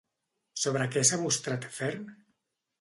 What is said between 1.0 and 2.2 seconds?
s'ha mostrat ferm?